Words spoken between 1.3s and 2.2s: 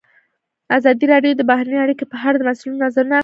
د بهرنۍ اړیکې په